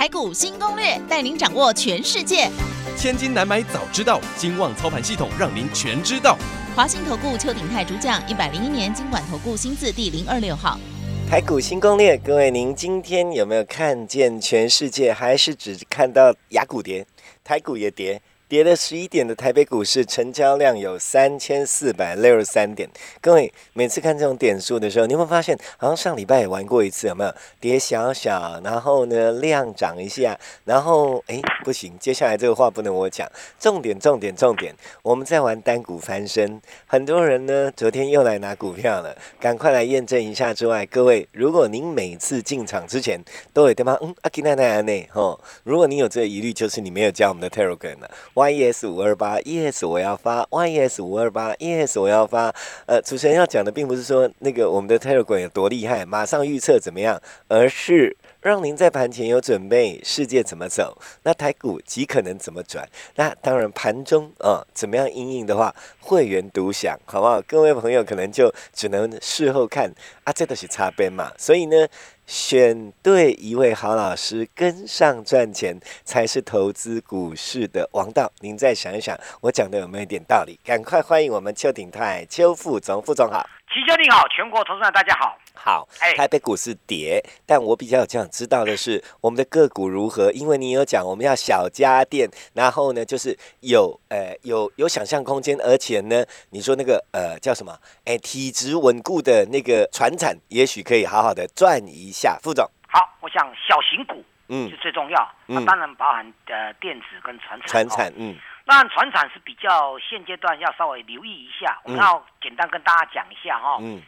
[0.00, 2.48] 台股新攻略，带您掌握全世界。
[2.96, 6.38] 千金难买早知道，金旺操盘系统让您全知道。
[6.74, 10.80] 华信投顾邱鼎泰主讲，一百零一年金管投顾新字第零二六号。
[11.28, 17.06] 台股新攻略，各位，您今天有没有看见全世界，还是只看到雅股跌，
[17.44, 18.22] 台股也跌？
[18.50, 22.90] 跌了十一点的台北股市成交量有三千四百六十三点。
[23.20, 27.32] 各位每次看这种点数的时候，你有没有发现，好像上礼拜也玩过一次，有没有？
[27.60, 33.30] 跌小小，然后呢量涨一下，然后哎不行，接下来这个话不能我讲。
[33.60, 40.52] 重点重点重点，我们在玩单股翻身，很多人呢昨天又来拿股票了，赶快来验证一下。
[40.52, 43.96] 之外，各位，如果您每次进场之前都有对吗？
[44.02, 48.10] 嗯，阿吉奈奈奈吼，如果你有这个疑虑，就是你没有加我们的 Telegram 了。
[48.48, 52.54] Yes 五二八，yes 我要发，yes 五二八，yes 我要发。
[52.86, 62.88] 呃，主持人要讲的并不是说那个我们的 Telegram 有多厉害，马上预测怎么样，而是让您在盘前有准备，世界怎么走，那台股极可能怎么转。
[63.16, 67.40] 那当然盘中啊，怎么样应应的话，会员独享，好不好？
[67.42, 69.92] 各位朋友可能就只能事后看
[70.24, 71.30] 啊，这都是擦边嘛。
[71.36, 71.86] 所以呢。
[72.26, 78.30] 选对一位好老师，跟上赚钱，才是投资股市的王道。
[78.38, 80.56] 您再想一想，我讲的有没有一点道理？
[80.64, 83.44] 赶快欢迎我们邱鼎泰邱副总，副总好。
[83.68, 85.36] 齐兄你好，全国投资者大家好。
[85.62, 85.86] 好，
[86.16, 90.32] 台北股市跌，但我比较想知道的是，我们的个股如何？
[90.32, 97.78] 因为你有讲我们要小家电，然后呢，就是有呃有有想象空间，而且呢，你说那个呃叫什么？
[98.06, 102.38] 哎，体质稳固的那个船产，也许可以好好的赚一下。
[102.42, 108.34] 副总，好，我想小型股嗯是最重要，嗯，当然包含呃电子跟船产，船产嗯。
[108.64, 113.76] 那船产是比较现阶段要稍微留意一下，我们要简单跟大家讲一下哈。
[113.80, 114.00] 嗯。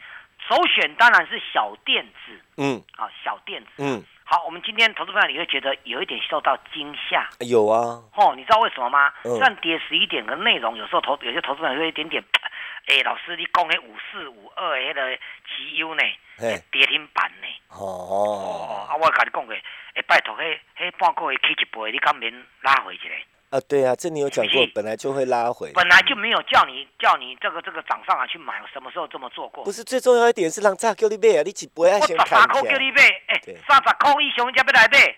[0.47, 2.41] 首选当然是小电子。
[2.57, 2.83] 嗯。
[2.97, 3.69] 啊，小电子。
[3.77, 4.03] 嗯。
[4.25, 7.27] 好，我们今天投资朋友你会觉得有一点受到惊吓。
[7.41, 8.01] 有啊。
[8.15, 9.13] 哦，你知道为什么吗？
[9.23, 12.23] 虽然跌十一点，的内容有时候投有些投资朋友会一点点，
[12.87, 16.01] 哎，老师你讲的五四五二那个绩优呢？
[16.71, 17.47] 跌停板呢？
[17.69, 18.87] 哦。
[18.89, 19.55] 啊，我跟你讲的，
[19.95, 23.25] 哎，拜托，嘿，嘿，半个月起一倍，你敢免拉回去嘞？
[23.53, 29.63] 啊，对啊，这你有讲过，本来就会拉回，本来就没有叫你叫你这个这个涨上来去买，什么时候这么做过？
[29.63, 35.15] 不是最重要一点是让炸叫你买啊，你只不要先看三块叫你买，哎，三十块以上人家要来买，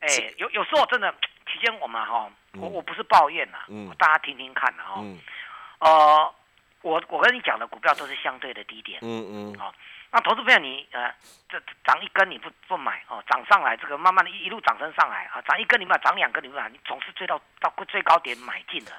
[0.00, 1.10] 哎，有有时候真的
[1.46, 5.18] 期间我们哈，我我不是抱怨呐，嗯，大家听听看啊，嗯，
[5.78, 6.34] 呃，
[6.82, 9.72] 我我跟你讲的股票都是相对的低点，嗯嗯，好。
[10.12, 11.12] 那投资朋友，你呃，
[11.48, 18.92] 这涨一根你不不买哦，涨上来这个慢慢的一一路涨升上来啊，涨一根你买，涨两根你不买，你总是追到到最高点买进的。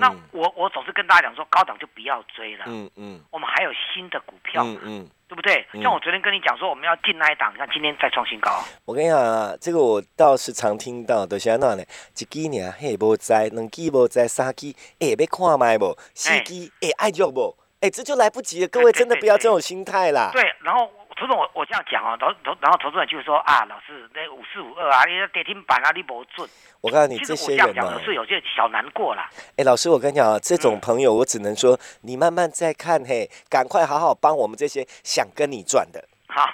[0.00, 2.64] 那我我总是跟大家讲说，高档就不要追了。
[2.66, 3.20] 嗯嗯。
[3.30, 4.64] 我们还有新的股票。
[4.64, 5.10] 嗯嗯。
[5.28, 5.66] 对不对？
[5.82, 8.62] 像我昨天跟你讲说，我们要进那一档，你看今天再创新高。
[8.84, 11.82] 我跟你讲啊，这个我倒是常听到，就是安怎呢？
[12.16, 17.56] 一支呢，嘿无在，两支无在，三支哎要看卖无，四支哎爱做无。
[17.86, 20.30] 哎，这就来不及了，各位真的不要这种心态啦。
[20.32, 26.48] 对，然后投资我我这样讲啊，投投然后投资人就说啊，老师那五四五二啊，你跌停板啊，你不准。
[26.80, 29.30] 我告诉你，这些人嘛，是有些小难过啦。
[29.56, 36.04] 哎，老师，我跟你讲啊，这种朋友我只能说，你慢慢再看嘿，赶快好好帮我们这些想跟你赚的。
[36.26, 36.44] 好。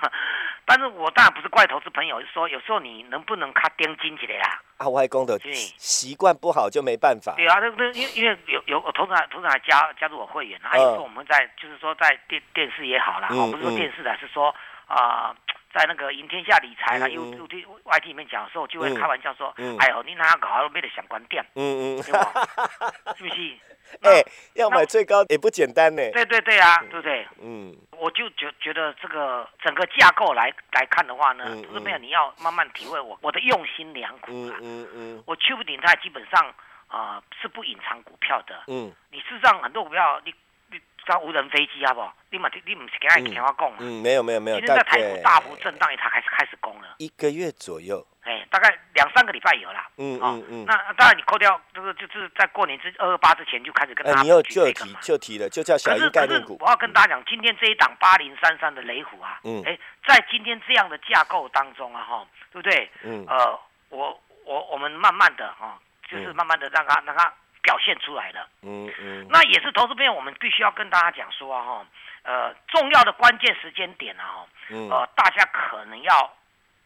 [0.64, 4.60] 但是我当然不是怪投资朋友，是说有时候你能不能卡钉金起来啦？
[4.78, 5.38] 啊，外公的
[5.76, 7.34] 习惯不好就没办法。
[7.36, 14.54] 对啊，那那因因为有有投资人投资人加加入我会员，还有时候我们在就是说在电电视也好啦，哦，不是说电视的，是说
[14.86, 15.34] 啊，
[15.74, 21.44] 在那个赢天下理财啦，又又对外地里面讲的时候，就会开玩笑说，哎呦，你哪搞没得想关店？
[21.54, 23.58] 嗯嗯，是不是？
[24.02, 24.24] 哎，
[24.54, 26.02] 要买最高也不简单呢。
[26.12, 27.26] 对对对啊，对不对？
[27.40, 34.56] 嗯，我就觉觉得这个整个架构来来看的话呢，就是没有你要慢慢体会我我的用心良苦啊。
[34.62, 36.54] 嗯嗯嗯，我去不顶泰基本上
[36.88, 38.64] 啊是不隐藏股票的。
[38.66, 40.34] 嗯，你事实上很多股票你
[40.70, 42.16] 你像无人飞机好不好？
[42.30, 43.76] 你嘛你你不是跟他电话讲嘛？
[43.80, 44.56] 嗯，没有没有没有。
[44.56, 46.94] 今天在台股大幅震荡，它开始开始攻了。
[46.98, 48.06] 一个月左右。
[48.22, 49.84] 哎，大概两三个礼拜有了。
[49.96, 50.64] 嗯嗯嗯。
[50.64, 54.22] 那当然，你扣掉这个，就是在过年之二二八之前就开始跟大家。
[54.22, 56.56] 你又就提就提了，就叫小一概念股。
[56.60, 59.76] 我要跟大家讲，今天这一档八零三三的雷虎啊，嗯，哎，
[60.06, 62.88] 在今天这样的架构当中啊，哈，对不对？
[63.02, 63.26] 嗯。
[63.28, 63.58] 呃，
[63.88, 65.76] 我我我们慢慢的哈，
[66.08, 68.46] 就是慢慢的让它让它表现出来了。
[68.62, 69.26] 嗯嗯。
[69.28, 71.84] 那也是投资朋友，我们必须要跟大家讲说哈，
[72.22, 76.32] 呃，重要的关键时间点啊，呃，大家可能要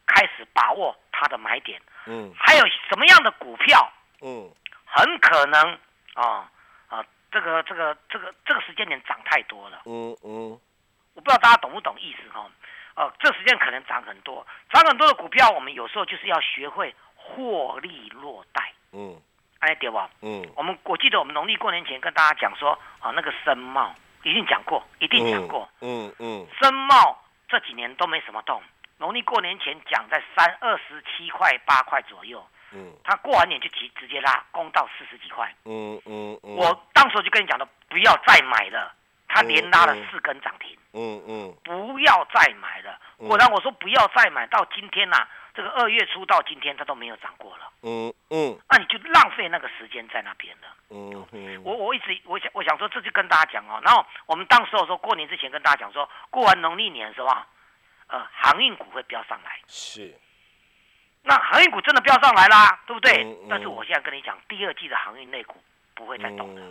[0.06, 1.80] 开始把握它的买点。
[2.06, 2.32] 嗯。
[2.38, 3.92] 还有什么样的股票？
[4.22, 4.50] 嗯。
[4.84, 5.78] 很可能
[6.14, 6.50] 啊
[6.88, 9.82] 啊，这个这个这个这个时间点涨太多了。
[9.84, 10.58] 嗯嗯。
[11.14, 12.48] 我不知道大家懂不懂意思哈？
[12.94, 18.72] 呃，这时间可能涨很多，涨很多的股票，我们有时候就是要学会获利落袋。
[18.92, 19.20] 嗯，
[19.58, 20.08] 哎，对吧？
[20.22, 25.68] 嗯，我们我记得我们农历过年前跟大家讲说，啊，那个深茂一定讲过，一定讲过。
[25.82, 28.62] 嗯嗯，深茂这几年都没什么动，
[28.98, 32.44] 农历过年前讲在三二十七块八块左右。
[32.72, 35.54] 嗯，他过完年就直直接拉，攻到四十几块。
[35.64, 38.92] 嗯嗯嗯，我当时就跟你讲了，不要再买了。
[39.28, 42.98] 他连拉了四根涨停，嗯嗯，不要再买了。
[43.18, 51.62] 果然我说不要再买，到今天呐，这个二月初到今天它都没有涨过了，嗯嗯，那你就浪费那个时间在那边了，嗯嗯。
[51.64, 57.46] 我我一直我想我想说，这就跟大家讲哦，然后我们当时候说过年之前跟大家讲说，过完农历年是吧？
[58.08, 60.14] 呃，航运股会飙上来，是。
[61.22, 63.26] 那航运股真的飙上来啦，对不对？
[63.50, 65.56] 但是我现在跟你讲，第二季的航运类股
[65.94, 66.62] 不会再动了。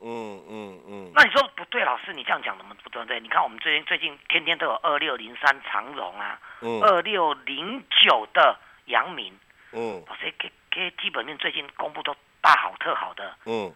[0.00, 3.04] 嗯嗯嗯，那你说不对，老师，你这样讲怎么不对？
[3.04, 9.38] 对，你看我们最近最近天天都有二六零三长荣啊，二六零九的阳明，
[9.72, 13.74] 嗯，老师给给基本面最近公布都大好特好的，嗯，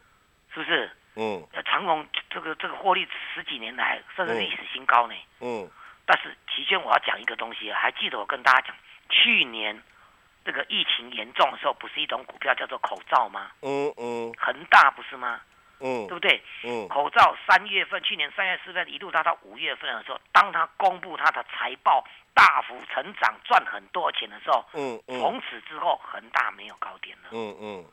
[0.55, 0.91] 是不是？
[1.17, 5.69] 嗯，长荣这个这个获利十几年来甚至历史新高呢，嗯，
[6.73, 8.75] 间我要讲一个东西，还记得我跟大家讲，
[9.11, 9.83] 去年
[10.43, 13.51] 这个疫情严重的时候，不是一种股票叫做口罩吗？
[13.61, 15.41] 嗯嗯，恒大不是吗？
[15.81, 16.43] 嗯，对不对？
[16.65, 22.03] 嗯，口罩三月份，去年三月四月一路到到五月份的时候，当他公布他的财报
[22.33, 27.29] 大幅成长，赚很多钱的时候，嗯嗯，从此之后恒大没有高点了。
[27.33, 27.85] 嗯嗯，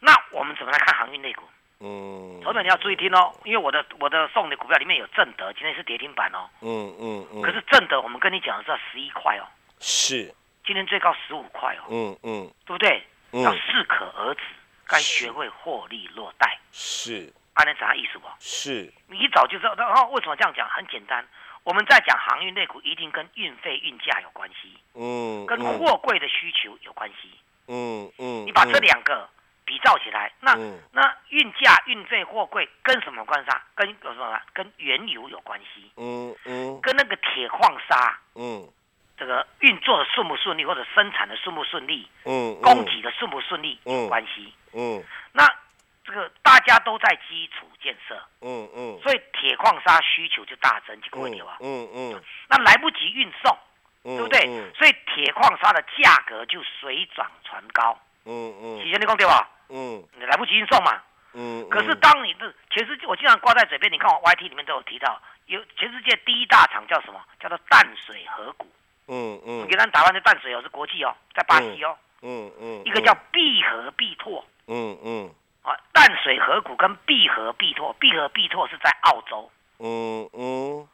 [0.00, 1.44] 那我们怎么来看航运类股？
[1.80, 6.48] 嗯，头等你要注意听哦，因为我的我的送的股票里面有正德，今天是跌停板哦。
[6.60, 9.44] 嗯嗯嗯，可是正德我们跟你讲的是十一块哦。
[9.78, 10.34] 是，
[10.64, 11.84] 今天最高十五块哦。
[11.88, 13.02] 嗯嗯，对不对？
[13.32, 14.40] 要适可而止。
[14.86, 18.26] 该学会获利落袋，是，安那啥意思不？
[18.40, 19.72] 是，你一早就知道。
[19.76, 20.68] 然后为什么这样讲？
[20.68, 21.24] 很简单，
[21.62, 27.30] 我们在讲航运类股，一定跟运费、运价有关系，嗯，跟货柜的需求有关系，
[27.68, 28.44] 嗯嗯。
[28.44, 29.28] 你把这两个
[29.70, 30.52] 比照起来，那
[30.90, 33.50] 那运价、运费、货柜跟什么关系？
[33.76, 34.40] 跟有什么？
[34.52, 38.68] 跟原油有关系，嗯嗯，跟那个铁矿砂，嗯。
[39.16, 45.46] 这个运作的顺不顺利，或者生产的顺不顺利，嗯，供给的顺不顺利有关系，嗯，那
[46.06, 53.54] 这个大家都在基础建设，嗯嗯，所以铁矿砂需求就大增，这个问题吧，嗯嗯，那来不及运送，
[54.04, 54.40] 对不对？
[54.72, 59.46] 所以铁矿砂的价格就水涨船高，嗯嗯，体现你讲对吧？
[59.70, 61.00] 嗯，你来不及运送嘛，
[61.32, 67.20] 嗯，可是当你的全世界，我经常挂在嘴边，你看我 YT 里面都有提到，有全世界第一大厂叫什么？
[67.38, 68.66] 叫做淡水河谷。
[69.08, 71.96] 嗯嗯，给咱台湾的淡水哦是国际哦，在巴西哦。
[72.22, 74.44] 嗯嗯，一个叫必和必拓。
[74.68, 75.30] 嗯嗯，
[75.62, 79.50] 啊，淡水河谷跟必和必拓，必和必拓是在澳洲。
[79.78, 80.86] 嗯嗯，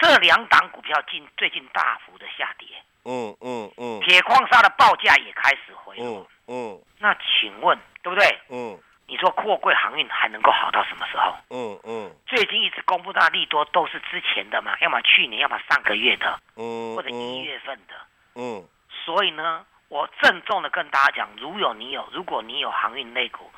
[0.00, 2.66] 这两档股票近最近大幅的下跌。
[3.04, 6.26] 嗯嗯嗯，铁矿砂的报价也开始回落。
[6.48, 8.38] 嗯，那请问对不对？
[8.48, 8.78] 嗯。
[9.08, 11.34] 你说货柜航运还能够好到什么时候？
[11.50, 17.94] 嗯嗯，最近一直公布到利多都是之前的嘛，要么去年，要么上个月的，嗯，或者一月份的，
[18.36, 18.64] 嗯。
[19.04, 23.50] 所以呢，我郑重的跟大家讲，如有你有，如果你有航运类股，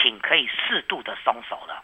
[0.00, 1.82] 请可以适度的松手了。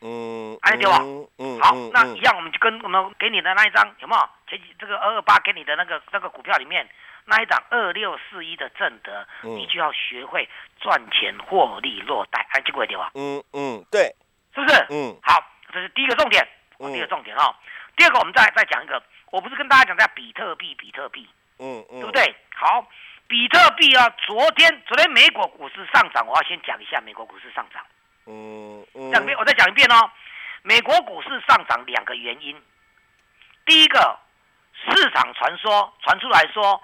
[0.00, 0.98] 嗯，安利对吧？
[1.38, 4.28] 嗯，好，那一样，我们就跟我们给你的那一张有没有？
[4.48, 6.88] 前几这个二二八给你的那个那个股票里面。
[7.30, 10.48] 那一档二六四一的正德，你就要学会
[10.80, 13.10] 赚钱获利落袋，还记过一点吧？
[13.16, 14.16] 嗯嗯，对，
[14.54, 14.86] 是不是？
[14.88, 15.38] 嗯，好，
[15.70, 17.54] 这是第一个重点，第一个重点哈。
[17.98, 21.28] 第二个，我们再再讲一个，我不是跟大家讲在比特币，比特币，
[21.58, 22.34] 嗯嗯，对不对？
[22.54, 22.88] 好，
[23.26, 27.84] 比特币啊，昨天昨天美国股市上涨，我要先讲一下美国股市上涨。
[28.28, 30.10] 嗯嗯，讲遍我再讲一遍哦，
[30.62, 32.62] 美国股市上涨两个原因，
[33.64, 34.18] 第一个
[34.74, 36.80] 市场传说传出来说。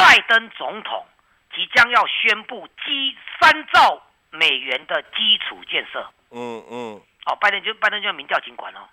[0.00, 1.04] 拜登总统
[1.52, 4.00] 即将要宣布基三兆
[4.30, 6.08] 美元的基础建设。
[6.30, 7.02] 嗯嗯。
[7.26, 8.88] 哦，拜登就拜登就要民调尽管哦。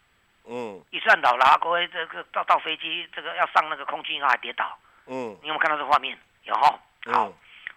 [0.47, 0.83] 嗯。
[0.89, 4.75] 一算倒了，各位这个到到飞机这个要上那个空军以后还跌倒。
[5.05, 5.37] 嗯。
[5.43, 6.17] 你有没有看到这画面？
[6.41, 6.79] 有哈。
[7.13, 7.31] 好。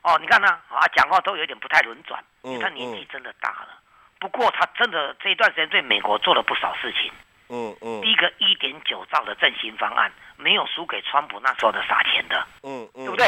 [0.04, 0.48] 哦，你看呢？
[0.70, 2.24] 啊，讲话都有点不太轮转。
[2.44, 2.58] 嗯。
[2.60, 3.78] 他年纪真的大了。
[4.18, 7.12] 不过他真的这一段时间对美国做了不少事情。
[7.48, 8.00] 嗯嗯。
[8.02, 10.10] 第一个一点九兆的振兴方案。
[10.40, 13.26] 没有输给川普那时候的撒钱的，嗯嗯，对不对？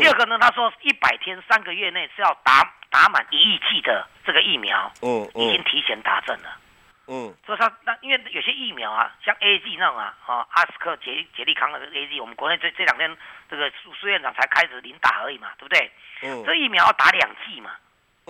[0.00, 6.58] 第二个呢，他说一百天三个月内是要打打满一亿剂的这个疫苗，嗯，已经提前打针了，
[7.06, 13.16] 嗯，所以他那因为有些疫苗啊，像 A G 那种啊，啊，阿斯克杰杰利康的 A G，我们国内这这两天
[13.48, 15.88] 这个苏苏院长才开始临打而已嘛，对不对？
[16.22, 17.70] 嗯，这疫苗要打两剂嘛，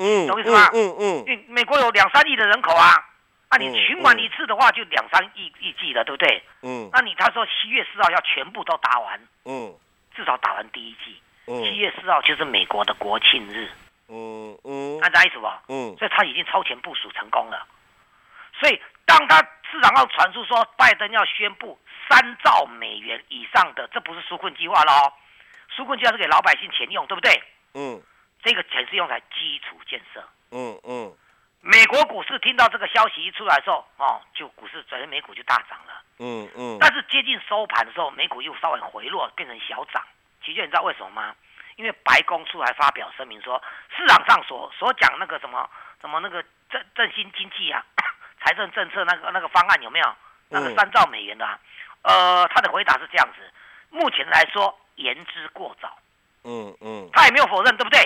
[0.00, 0.70] 嗯，懂意思吗？
[0.72, 2.90] 嗯嗯，因为美国有两三亿的人口啊，
[3.50, 6.42] 那你循环一次的话就两三亿亿剂了，对不对？
[6.62, 9.74] 嗯，那你他说七月四号要全部都打完，嗯，
[10.16, 13.68] 至少打完第一剂，嗯，七月四号就是美国的国庆日。
[14.08, 17.64] 嗯嗯，按照意思吧，嗯，所以他已经超前部署成功了。
[18.58, 19.36] 所以当他
[19.70, 21.78] 市场上传出说拜登要宣布
[22.08, 25.12] 三兆美元以上的，这不是纾困计划了哦，
[25.76, 27.40] 纾困计划是给老百姓钱用，对不对？
[27.74, 28.02] 嗯，
[28.42, 30.22] 这个钱是用来基础建设。
[30.50, 31.12] 嗯嗯，
[31.60, 36.02] 美国股市听到这个消息一出来的时候，哦，就股市昨天美股就大涨了。
[36.18, 40.02] 嗯嗯，但是接近收盘的时候，美股又稍微回落，变成小涨。
[40.44, 41.34] 其实你知道为什么吗？
[41.76, 43.62] 因为白宫出来发表声明说，
[43.96, 45.68] 市场上所所讲那个什么
[46.00, 47.84] 什么那个振振兴经济啊，
[48.44, 50.14] 财政政策那个那个方案有没有
[50.48, 51.46] 那个三兆美元的？
[51.46, 51.58] 啊
[52.02, 53.50] 呃，他的回答是这样子，
[53.90, 55.98] 目前来说言之过早。
[56.44, 58.00] 嗯嗯，他也没有否认，对不对？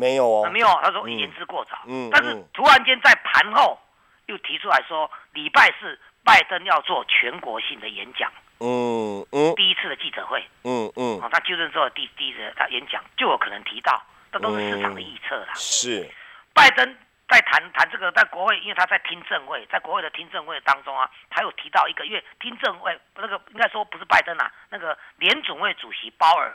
[0.00, 1.76] 没有哦，没有，他说言之过早。
[1.86, 3.78] 嗯，但是突然间在盘后
[4.26, 8.32] 又提出来说，礼拜四拜登要做全国性的演讲。
[8.62, 14.02] 嗯嗯，第一次的记者会，嗯嗯，哦，他就任之后第第一次他演讲就有可能提到，
[14.32, 15.52] 这都是市场的预测啦。
[15.54, 16.08] 是，
[16.52, 16.96] 拜登
[17.28, 26.54] 在谈谈这个，在国会，因为他在听证会，在国会的听证会当中啊，他有提到一个，因为听证会那个应该说不是拜登啊，那个联总会主席鲍尔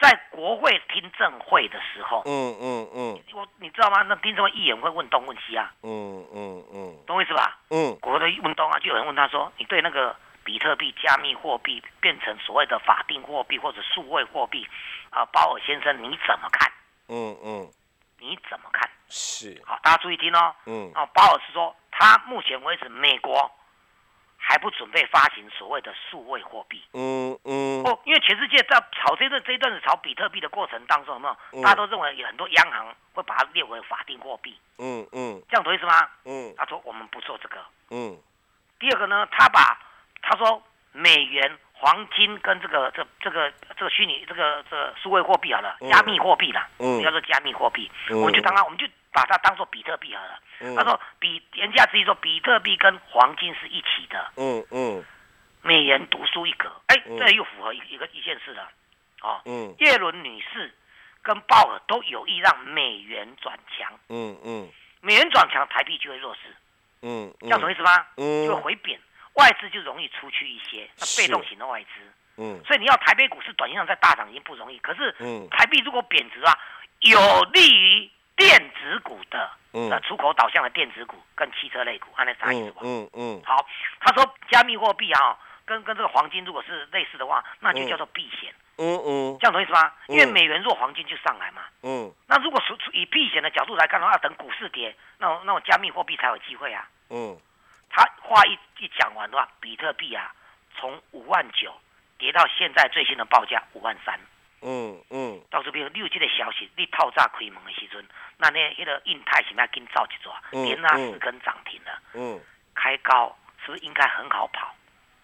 [0.00, 4.02] 在国会听证会的时候，嗯嗯嗯，我你知道吗？
[4.02, 7.58] 那听证会议员会问东问西啊，嗯嗯嗯，懂我意思吧？
[7.70, 10.14] 嗯，国会的问东啊，就有人问他说，你对那个。
[10.44, 14.66] 比特币、加密货币变成所谓的法定货币或者数位货币，
[15.10, 16.72] 啊，鲍尔先生你怎么看？
[17.08, 17.70] 嗯嗯，
[18.18, 18.88] 你怎么看？
[19.10, 20.54] 是好，大家注意听哦。
[20.64, 23.50] 嗯，啊，鲍尔是说，他目前为止美国
[24.48, 26.82] 还不准备发行所谓的数位货币。
[26.94, 31.62] 嗯嗯，哦，因为全世界在炒这段这一段子炒比特币的过程当中，有没有？
[31.62, 34.58] 大家都认为有很多央行会把它列为法定货币。
[34.78, 36.08] 嗯嗯，这样懂意思吗？
[36.24, 37.60] 嗯，他说我们不做这个。
[37.90, 38.16] 嗯，
[38.78, 39.78] 第二个呢，他把
[40.22, 40.62] 他说
[40.92, 46.66] ：“美元、黄金跟这个、这、这个、这个虚拟、这个、这数位货币好了，加密货币啦，
[47.04, 47.90] 叫做加密货币。
[48.12, 50.40] 我们就当它，我们就把它当做比特币好了。
[50.76, 54.32] 他说，比言下之意说，比特币跟黄金是一起的。
[54.36, 55.04] 嗯嗯，
[55.62, 56.70] 美元独树一格。
[56.86, 58.70] 哎，这又符合一一个一件事了。
[59.22, 60.74] 哦，嗯，叶伦女士
[61.22, 63.92] 跟鲍尔都有意让美元转强。
[64.08, 64.68] 嗯嗯，
[65.00, 66.54] 美元转强，台币就会弱势。
[67.02, 68.06] 嗯，这样什么意思吗？
[68.16, 68.98] 嗯，就会回贬。”
[69.34, 71.88] 外资就容易出去一些，那被动型的外资，
[72.38, 74.76] 嗯，所以你要台北股市短线上在大涨已经不容易。
[74.80, 76.58] 可是，嗯，台币如果贬值啊，
[76.98, 82.82] 有利于电子股的，嗯，出口导向的电子股跟汽车类股，按那啥意思吧？
[82.84, 83.42] 嗯嗯。
[83.44, 83.66] 好，
[83.98, 88.54] 他说加密货币啊，跟跟这个黄金如果是类似的话，那就叫做避险。
[88.76, 89.36] 嗯嗯。
[89.40, 89.92] 这样懂意思吗？
[90.06, 91.62] 因为美元弱，黄金就上来嘛。
[91.82, 92.14] 嗯。
[92.28, 96.88] 那如果是以避险的角度来看的话，等股市跌，那那我加密货币才有机会啊。
[97.10, 97.36] 嗯。
[97.90, 100.32] 他话一一讲完的话，比特币啊，
[100.78, 101.74] 从五万九
[102.18, 104.16] 跌到现在最新的报价五万三。
[104.62, 105.40] 嗯嗯。
[105.50, 108.04] 到这边六这个消息，你套炸开门的时阵，
[108.36, 111.98] 那那，那个印太是不是跟造一抓，连拉四根涨停了。
[112.14, 112.40] 嗯。
[112.74, 114.74] 开高是不是应该很好跑？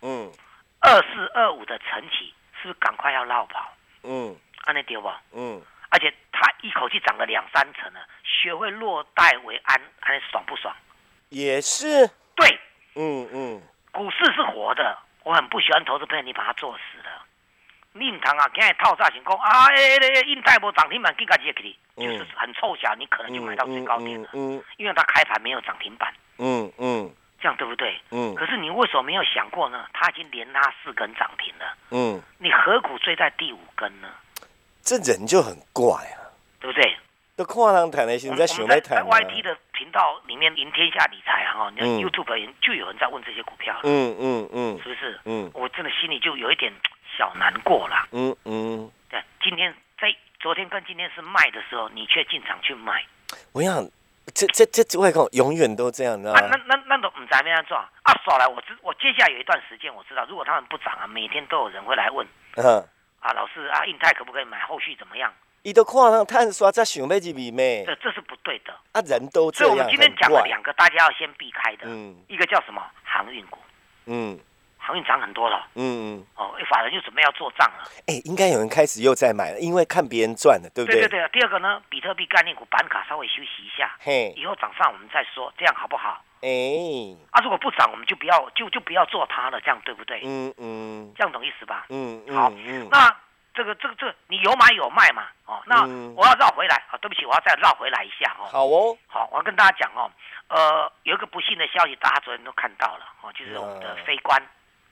[0.03, 0.33] 嗯。
[0.81, 3.73] 二四二五的晨起是不是赶快要绕跑？
[4.03, 4.37] 嗯。
[4.65, 5.11] 安尼对不？
[5.33, 5.63] 嗯。
[5.91, 10.75] 而且他一口气涨了两三成了，学会落袋为安，安爽不爽？
[11.29, 12.07] 也是。
[12.35, 12.49] 对，
[12.97, 13.63] 嗯嗯，
[13.93, 16.94] 股市是活的，我很不喜欢投资朋友你把它做死
[17.95, 18.01] 了。
[18.01, 19.67] 令堂啊，今日套炸成功啊，
[20.27, 24.29] 印泰博涨停板更加接给你，就是很凑巧，你可能就买到最高点了。
[24.33, 26.13] 嗯，因为它开盘没有涨停板。
[26.39, 27.11] 嗯嗯，
[27.41, 27.97] 这样对不对？
[28.11, 28.35] 嗯。
[28.35, 29.87] 可是你为什么没有想过呢？
[29.93, 31.77] 它已经连拉四根涨停了。
[31.91, 32.21] 嗯。
[32.39, 34.09] 你何苦追在第五根呢？
[34.83, 36.29] 这人就很怪啊，
[36.61, 36.97] 对不对？
[37.37, 39.05] 都看人谈的，现在想在谈。
[39.05, 43.81] Y T 的频道里面，赢天下理财啊，哈，你看 YouTube 人就有人在问这些股票了。
[43.85, 45.21] 嗯嗯嗯，是不是？
[45.25, 46.73] 嗯，我真的心里就有一点
[47.17, 48.07] 小难过啦。
[48.13, 53.05] 嗯嗯，对，今天在昨天跟今天是卖的时候，你却进场去买。
[53.53, 53.85] 我想，
[54.35, 56.41] 这这这外公永远都这样，知道吗？
[56.51, 57.89] 那那那都唔知咩样做啊？
[58.25, 62.27] 耍来，我知我接下来有一段时间，我知道，如果他们不涨啊，每天都有人会来问。
[62.57, 62.83] 嗯。
[63.21, 64.59] 啊，老师啊，印泰可不可以买？
[64.61, 65.33] 后续怎么样？
[65.63, 67.85] 伊都看上探刷在想要入面咩？
[67.87, 68.75] 这这是不对的。
[68.93, 69.67] 啊，人都这样。
[69.67, 71.87] 所以我们今天讲了两个大家要先避开的。
[71.87, 72.15] 嗯。
[72.29, 72.83] 一个叫什么？
[73.03, 73.59] 航运股。
[74.07, 74.39] 嗯。
[74.85, 81.01] 航运涨很多了，嗯嗯，哦，法人又准备要做账了，哎，应该有人开始又在买了，因为看别人赚了，对不对？
[81.01, 81.29] 对对对。
[81.33, 86.23] 第二个呢，比特币概念股板卡稍微休息一下，嘿，以后涨上我们再说，这样好不好？
[86.43, 90.21] 哎，啊，如果不涨，我们就不要就就不要做它了，这样对不对？
[90.23, 91.87] 嗯嗯，这样懂意思吧？
[91.89, 92.51] 嗯嗯，好，
[92.91, 93.17] 那
[93.55, 95.25] 这个这个这个你有买有卖嘛？
[95.47, 98.45] 哦，那我要绕回来啊，对不起，我要再绕回来一下哦。
[98.53, 100.11] 好哦，好，我要跟大家讲哦，
[100.49, 104.43] 呃，有一个不幸的消息，大家昨天都看到了哦，就是我们的飞官。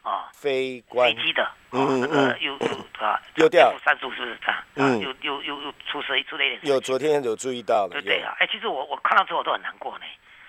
[0.02, 2.66] 啊，飞飞机的，嗯那个又又
[2.98, 4.62] 啊， 又掉三柱是不是这样？
[4.74, 6.60] 嗯，又又又又出事出了一点。
[6.64, 8.00] 有昨天有注意到的。
[8.00, 10.04] 对对啊，哎，其实我我看到之后都很难过呢。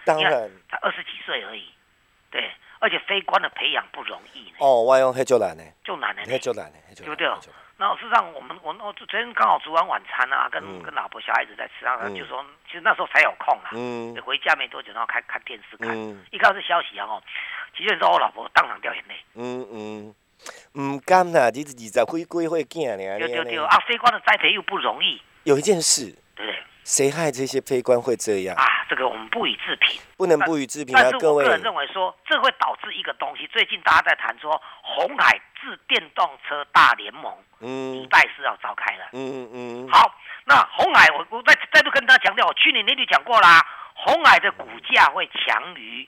[0.06, 1.66] 当然，他二十几岁而已，
[2.32, 4.56] 对，而且飞官的培养不容易呢。
[4.60, 7.28] 哦，外用黑就难呢，就难呢，黑就难呢，对不对？
[7.76, 15.98] 那事实上，我们我我昨天刚好煮完晚餐啊，跟跟老婆小孩子在吃啊，就说其实那时候才有空啊，嗯，回家没多久，然后开看电视看，
[16.32, 17.22] 一看是消息啊，哦，
[17.76, 19.16] 其实说我老婆当场掉眼泪。
[19.36, 20.16] 嗯嗯。
[20.74, 22.98] 唔甘啦，你自己在归归会惊呢。
[22.98, 25.22] 对对对，啊，飞官的栽培又不容易。
[25.44, 26.64] 有一件事，对不对？
[26.84, 28.54] 谁害这些飞官会这样？
[28.58, 30.02] 啊，这个我们不予置评。
[30.18, 31.46] 不能不予置评啊，各位。
[31.46, 33.48] 个人认为说，这会导致一个东西。
[33.48, 39.06] 最近大家在谈说，红海自电动车大联盟，嗯，礼拜四要召开了。
[39.14, 39.90] 嗯嗯嗯。
[39.90, 40.14] 好，
[40.44, 43.66] 那红海，我我再再度跟大家强调，我去年年底讲过啦，
[43.96, 46.06] 红海的股价会强于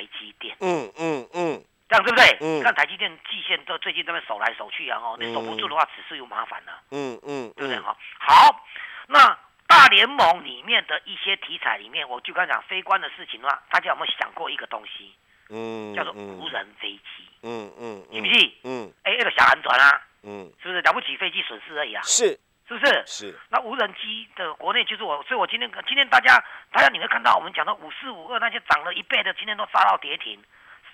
[0.00, 0.56] 台积电。
[0.60, 1.64] 嗯嗯嗯。
[1.88, 2.38] 这样对不对？
[2.40, 2.62] 嗯。
[2.62, 6.72] 看台积电季线都最近这边守来守去啊，哦，你守不住的话，此事又麻烦了。
[6.92, 7.78] 嗯嗯，对不对？
[7.80, 8.64] 哈，好，
[9.08, 15.12] 那大联盟里面的一些题材里面，我就刚讲飞官的事情的话，大家有没有想过一个东西？
[15.50, 17.28] 嗯，叫做无人飞机。
[17.42, 18.52] 嗯嗯，是不是？
[18.64, 22.02] 嗯，哎，那个小蓝船啊，嗯，是不是了不起飞机损失而已啊？
[22.04, 22.38] 是，
[22.70, 23.04] 是不是？
[23.06, 23.38] 是。
[23.48, 30.40] 那无人机的国内就是我，所以我今天今天大家大家你会看到我们讲到五四五二那些涨了一倍的，今天都杀到跌停。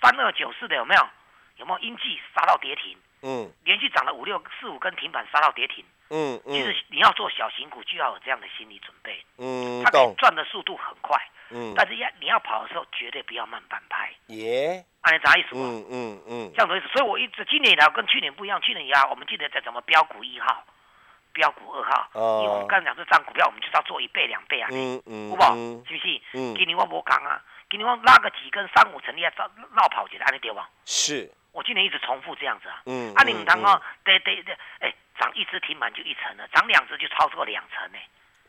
[0.01, 1.07] 三二九四的有没有？
[1.57, 2.97] 有没有阴记杀到跌停？
[3.23, 5.83] 嗯，连续涨了五六四五根停板杀到跌停。
[6.09, 9.23] 嗯嗯，其实你要做小型股就要有这样的心理准备。
[9.37, 11.19] 嗯，它可以赚的速度很快。
[11.49, 14.13] 嗯，但是要你要跑的时候绝对不要慢半拍。
[14.27, 15.49] 耶，按你啥意思？
[15.53, 16.87] 嗯嗯嗯，这样子意思。
[16.89, 20.63] 所以我一直今年以来跟去年不一样，去年以来我们记得在怎么标股一号、
[21.37, 22.09] 标股二号。
[22.13, 24.67] 哦，因为我们刚才讲这张股票，我们就是要做一倍两倍啊。
[24.71, 25.53] 嗯嗯，好不好？
[25.85, 26.21] 是不是？
[26.33, 27.39] 嗯，今年我无讲啊。
[27.69, 30.69] 给你我拉个几根三五成，你要绕绕跑起来，安尼对吧？
[30.85, 32.81] 是，我今年一直重复这样子啊。
[32.85, 33.13] 嗯。
[33.13, 37.99] 啊，你唔通哦，对对对，哎，涨一只停满就一层了，涨两只就超过两层呢。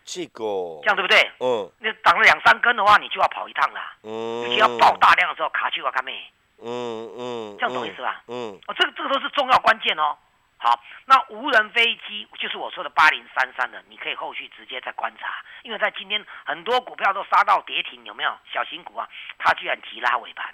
[0.04, 0.44] 这个。
[0.82, 1.30] 这样对不对？
[1.40, 1.70] 嗯。
[1.80, 3.92] 你涨了两三根的话，你就要跑一趟啦。
[4.02, 4.42] 嗯。
[4.42, 6.14] 尤其要爆大量的时候，卡去我干咩？
[6.62, 7.56] 嗯嗯。
[7.58, 8.22] 这样懂意思吧？
[8.28, 8.56] 嗯。
[8.68, 10.16] 哦，这个这个都是重要关键哦。
[10.60, 18.36] 好，那无人飞机就是我说的八零三三的，你可以后续直接再观察，因为在今天很多股票都杀到跌停，有没有？
[18.52, 20.52] 小型股啊，它居然急拉尾盘。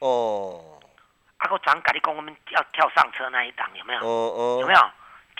[0.00, 0.78] 哦。
[1.38, 4.00] 阿哥涨，赶紧讲我们要跳上车那一档，有没有？
[4.00, 4.58] 哦哦。
[4.60, 4.90] 有没有？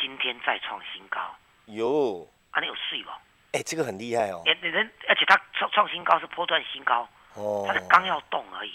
[0.01, 1.21] 今天再创新高。
[1.67, 2.27] 有。
[2.53, 3.11] 啊，你有睡不？
[3.53, 4.43] 哎，这个很厉害哦。
[4.47, 7.07] 人人，而且它创创新高是波段新高。
[7.35, 7.67] 哦。
[7.69, 8.73] 它是刚要动而已。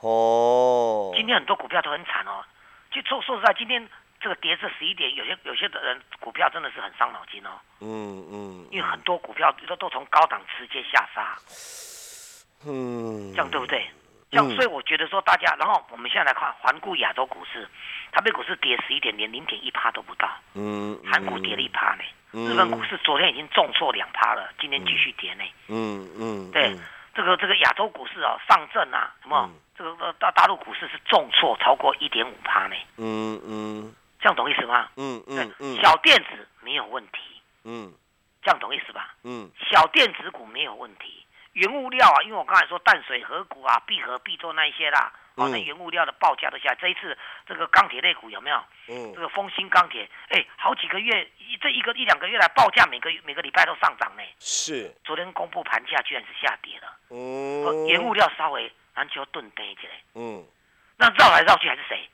[0.00, 1.12] 哦。
[1.16, 2.44] 今天很多股票都很惨哦。
[2.90, 3.88] 就说说实在，今天。
[4.20, 7.50] 这个跌至十一点，有些有些的人股票真的是很伤脑筋哦。
[7.80, 8.66] 嗯嗯。
[8.70, 11.36] 因为很多股票都都从高档直接下杀。
[12.66, 13.32] 嗯。
[13.32, 13.88] 这样对不对？
[14.30, 17.66] 这样，所以我觉得说大家，然后我们现在来看环顾亚洲股市，
[18.12, 20.30] 台北股市跌十一点，连零点一趴都不到。
[20.54, 20.96] 嗯。
[21.10, 22.04] 韩股跌了一趴呢。
[22.32, 25.42] 日本股市昨天已经重挫两趴了，今天继续跌呢。
[25.66, 26.50] 嗯嗯。
[26.52, 26.76] 对，
[27.14, 32.76] 这个这个亚洲股市啊，上证啊，什么这个大大陆股市是重挫超过一点五趴呢。
[32.98, 33.94] 嗯嗯。
[34.20, 34.88] 这样懂意思吗？
[34.96, 37.18] 嗯嗯嗯，小电子没有问题。
[37.64, 37.92] 嗯，
[38.42, 39.14] 这样懂意思吧？
[39.24, 41.24] 嗯，小电子股没有问题。
[41.54, 46.74] 原物料啊，因为我刚才说淡水河谷啊、必和必做那一些啦，哦，那原物料的报价都下来。
[46.76, 48.64] 这一次这个钢铁类股有没有？
[48.88, 51.28] 嗯，这个丰兴钢铁，哎，好几个月，
[51.60, 54.22] 这一个一两个月来报价每个每个礼拜都上涨呢。
[54.38, 54.94] 是。
[55.02, 56.96] 昨天公布盘价居然是下跌了。
[57.08, 57.86] 嗯。
[57.88, 59.92] 原物料稍微篮球顿跌起来。
[60.14, 60.44] 嗯。
[60.96, 62.08] 那绕来绕去还是谁？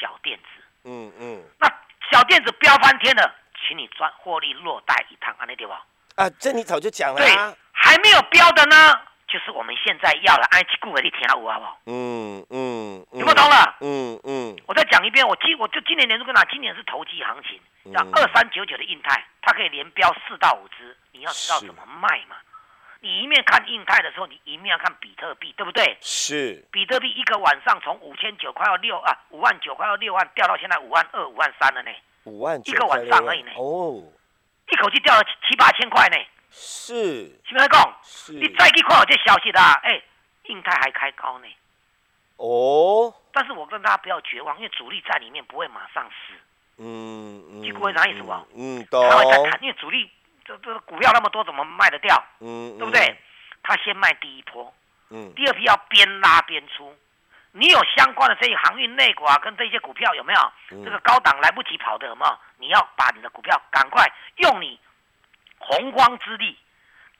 [0.00, 0.44] 小电子。
[0.86, 1.68] 嗯嗯，那
[2.10, 3.34] 小电子飙翻天了，
[3.66, 5.84] 请你赚获利落袋一趟，安那对吧？
[6.14, 7.18] 啊，这你早就讲了。
[7.18, 7.28] 对，
[7.72, 8.94] 还没有标的呢，
[9.28, 11.78] 就是我们现在要了安吉股的你听下我好不好？
[11.86, 13.76] 嗯嗯，有没有懂了？
[13.80, 17.60] 嗯嗯，我再讲一遍，我今我就今年年初跟他，今年是投机行情，
[17.92, 22.36] 像二三九九的印泰，它可以连标四到五只，你要知道怎么卖嘛。
[23.06, 25.96] 你一面看印泰的时候，你一面要看比特币，对不对？
[26.00, 26.66] 是。
[26.72, 31.90] 比特币一个晚上从五千九快要六啊，五万九快要六万，掉到现在五万二、五万三了呢。
[32.24, 33.52] 五万一个晚上而已呢。
[33.56, 34.02] 哦。
[34.68, 36.16] 一口气掉了七八千块呢。
[36.50, 37.26] 是。
[37.46, 37.96] 是不是讲？
[38.02, 38.32] 是。
[38.32, 40.02] 你再去看这消息啦，哎，
[40.46, 41.46] 印泰还开高呢。
[42.38, 43.14] 哦。
[43.30, 46.34] 但是我跟大家不要绝望，因为主力在里面不会马上死。
[46.78, 47.62] 嗯嗯。
[47.62, 48.44] 结果啥意思啊？
[48.56, 49.08] 嗯，懂。
[49.08, 50.10] 他因为主力
[50.46, 52.22] 这这股票那么多，怎么卖得掉？
[52.40, 53.18] 嗯，对不对？
[53.62, 54.72] 他先卖第一波，
[55.10, 56.94] 嗯，第二批要边拉边出。
[57.52, 60.52] 你有相关的这些航运内股啊，跟这些股票有没有？
[60.84, 62.38] 这个高档来不及跑的有没有？
[62.58, 64.06] 你要把你的股票赶快
[64.36, 64.78] 用你
[65.58, 66.58] 洪荒之力。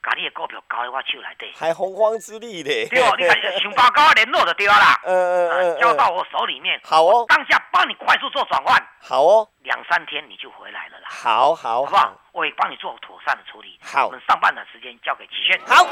[0.02, 3.26] 把你的股票交喺我手来对，还洪荒之力的，对哦，你
[3.58, 11.90] 想把高联络就对啦，嗯嗯嗯，交到我手里面，好哦，当下帮你快速做转换，好哦，两三天你就回来了啦，好好，好。
[11.90, 12.12] 不好？
[12.32, 15.86] 我会帮你做妥善的处理，好，我们上半段时间交给齐轩，好，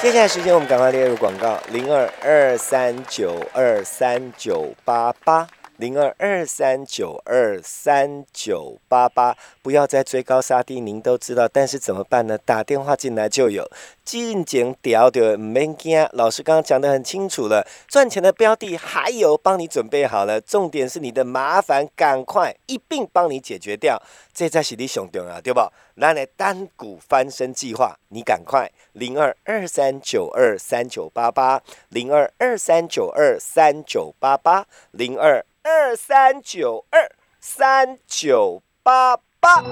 [0.00, 5.46] 接下来时间我们赶快列入广告，零二二三九二三九八八。
[5.82, 11.48] 零二二三九二三九八八，不要再追高杀低，您都知道。
[11.48, 12.38] 但是怎么办呢？
[12.38, 13.68] 打电话进来就有，
[14.04, 16.06] 进前调的免惊。
[16.12, 20.40] 老师刚刚讲的很清楚了，赚钱的标的还有帮你准备好了。
[20.40, 24.00] 重点是你的麻烦，赶快一并帮你解决掉。
[24.32, 25.60] 这才是你上重要，对不？
[25.96, 35.44] 那来单股翻身计划，你赶快零二二三九二三九八八，零二二三九二三九八八，零二。
[35.64, 39.62] 二三九二三九八八。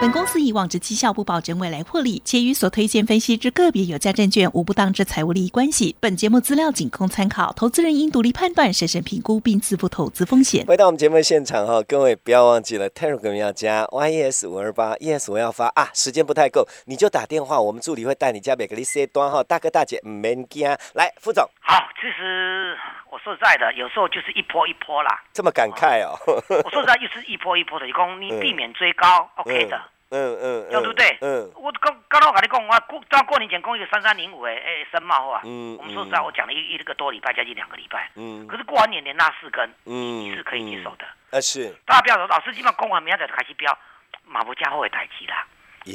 [0.00, 5.94] 本公司以往之绩效不保证未来获利，且与所推荐分析之个别有价证券无不当之财务利益关系。
[6.00, 10.64] 本节目资料仅供参考，投资人应独立判断、审慎评估并自负投资风险。
[10.66, 21.44] 回到我们节目现场哈，各位不要忘记了，Telegram 要加 YES 五二八，YES 我要发啊，时间不太够，你就打电话，我们助理会带你加每个你 C 端哈，大哥大姐唔免惊，来副总。
[21.60, 22.74] 好，其实
[23.14, 25.22] 我说实在的，有时候就是一波一波啦。
[25.32, 26.18] 这么感慨哦。
[26.64, 29.80] 我说实在，又是一波一波的，讲你避免追高，OK 的。
[30.10, 31.16] 嗯嗯，对不对？
[31.20, 43.76] 嗯，我刚刚刚我跟你讲，我过到过年前讲一个三三零五诶诶深茂啊，嗯，我们说实在，我讲了一一个多礼拜，将近两个礼拜，嗯，可是过完年连拉四根，嗯，你是可以接受的，呃是，大家不要说老师基本上供完明天再开始标，
[44.24, 45.46] 马不加后会待机啦，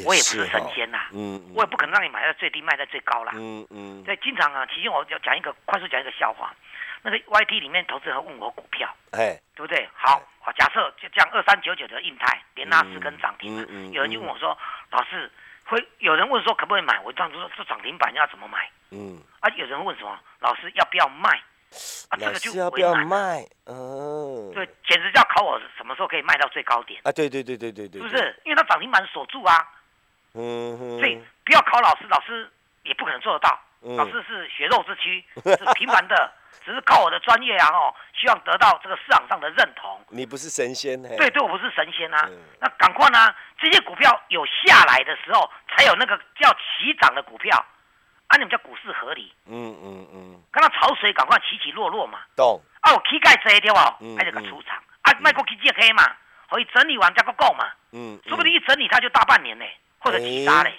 [0.06, 6.54] 我也不是神仙呐，嗯，我也不可能让你买在最低卖在最高啦，嗯嗯，所以经常啊，其实我要讲一个快速讲一个笑话。
[7.02, 9.88] 那个 YT 里面投资人问我股票，哎，对不对？
[9.94, 14.58] 好，好，假设就这样，二三九九的印泰连拉四根涨停，有人就问我说
[14.92, 15.32] ：“老师，
[15.66, 20.20] 会有人问说可不可以买？”我当时说：“这涨停板要怎么买？”嗯，啊，有人问什么？
[20.40, 21.30] 老师要不要卖？
[22.10, 23.46] 啊，这个就要不要卖？
[23.66, 27.12] 哦，对，简直要考我什么时候可以卖到最高点啊！
[27.12, 28.36] 对对对对对对，是不是？
[28.44, 29.56] 因为它涨停板锁住啊，
[30.34, 32.52] 嗯，所以不要考老师，老师
[32.84, 33.60] 也不可能做得到。
[33.96, 36.34] 老师是血肉之躯，是平凡的。
[36.66, 40.00] 只是靠我的专业啊，哦，希望得到这个市场上的认同。
[40.10, 42.30] 你不是神仙，对，对我不是神仙啊。
[42.60, 47.58] 那赶快呢，这些股票有下来的时候，才有那个叫起涨的股票，
[48.28, 49.34] 啊，你们叫股市合理。
[49.46, 50.44] 嗯嗯嗯。
[50.52, 52.20] 刚刚潮水赶快起起落落嘛。
[52.36, 52.62] 懂。
[52.82, 53.98] 啊，我膝盖这对吧？
[54.18, 56.04] 还有个出场啊，卖过去就可以嘛，
[56.50, 57.66] 可以整理完再个够嘛。
[57.92, 58.20] 嗯。
[58.28, 59.66] 说不定一整理它就大半年呢，
[60.00, 60.74] 或者其他嘞。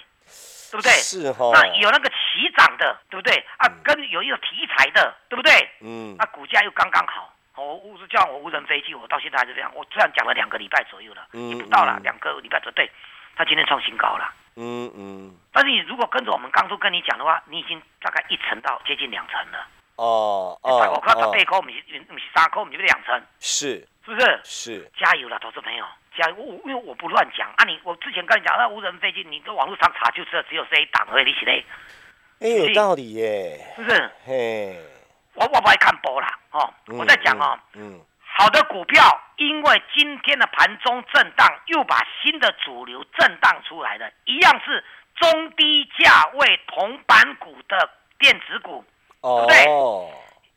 [0.71, 0.91] 对不对？
[0.93, 1.51] 是哈。
[1.53, 3.35] 那有那个起涨的，对不对？
[3.57, 5.51] 啊，跟有一个题材的，对不对？
[5.81, 6.15] 嗯。
[6.17, 7.27] 那股价又刚刚好。
[7.57, 9.71] 我无叫我无人飞机，我到现在还是这样。
[9.75, 12.71] 我这样讲了两个礼拜左右了，嗯也不到了两个礼拜左右。
[12.75, 12.89] 对，
[13.35, 14.33] 他今天创新高了。
[14.55, 15.35] 嗯嗯。
[15.51, 19.67] 但是你如果跟着我们刚初跟你讲的话，你已经大概一层到接近两层了。
[19.97, 20.91] 哦哦。
[20.95, 23.21] 我看到背扣，我们是我们是三扣，我们就是两层。
[23.39, 23.87] 是。
[24.05, 24.41] 是不是？
[24.43, 24.91] 是。
[24.97, 25.85] 加油了，投资朋友。
[26.17, 27.63] 加我，因为我不乱讲啊！
[27.65, 31.63] 你我之前跟你讲，那无人飞机，你在网络上查就知道，只有这一档而已，你起来。
[32.41, 34.11] 哎，有道理耶，是不是？
[34.25, 34.75] 嘿，
[35.35, 39.03] 我我不爱看波啦，哦，我在讲哦，嗯，好的股票，
[39.37, 44.83] 因为今天的盘中震荡，又把新的主流震荡出来的，一样是
[45.15, 48.83] 中低价位同板股的电子股，
[49.21, 49.65] 对不对？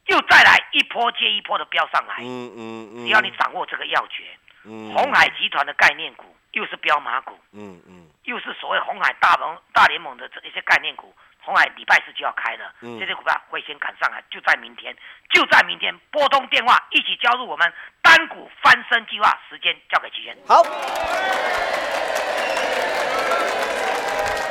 [0.06, 4.24] 又再来一波接一波的飙上来，嗯嗯嗯，只要你掌握这个要诀。
[4.64, 14.96] 红海集团的概念股又是标马股，嗯嗯，又是所谓红海大盟大联盟的这一些概念股，红海礼拜四就要开了，这些股票会先赶上来，就在明天，
[15.30, 20.36] 就在明天拨通电话一起加入我们单股翻身计划，时间交给齐轩。
[20.48, 20.62] 好，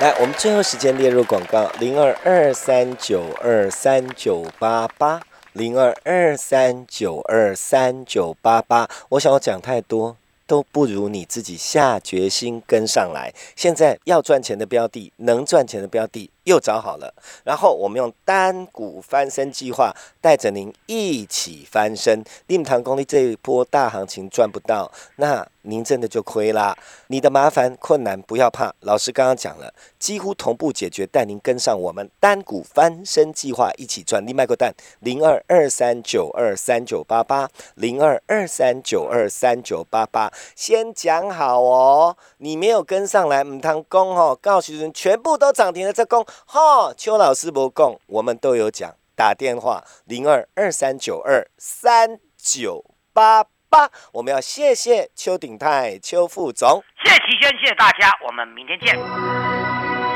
[0.01, 5.21] 来，我们最后时间列入广告零二二三九二三九八八。
[5.53, 10.17] 零二二三九二三九八八，我想要讲太多。
[10.45, 13.33] 都不如你自己下决心跟上来。
[13.55, 16.29] 现在要赚钱的标的，能赚钱的标的。
[16.43, 22.23] 又找好了，然后我们用单股翻身计划带着您一起翻身。
[22.47, 26.77] 令堂公力这一波大行情赚不到，那您真的就亏啦。
[27.07, 34.25] 你的麻烦困难不要怕，老师刚刚讲了，几乎同步解决，带您跟上我们单股翻身计划一起赚。
[34.25, 42.17] 你卖个蛋零二二三九二三九八八零二二三九二三九八八，先讲好哦。
[42.39, 46.25] 你没有跟上来，唔堂公哦，告诉人全部都涨停了，这公。
[46.45, 59.62] 哈，邱老师不供，我们都有讲，打电话零二二三九二三九八八，我们要谢谢邱鼎泰邱副总，谢谢齐轩，谢谢大家，我们明天见。